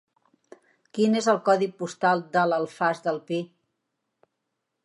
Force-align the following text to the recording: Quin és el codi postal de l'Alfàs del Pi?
Quin 0.97 1.17
és 1.19 1.27
el 1.33 1.37
codi 1.51 1.69
postal 1.83 2.25
de 2.37 2.47
l'Alfàs 2.53 3.07
del 3.09 3.23
Pi? 3.29 3.41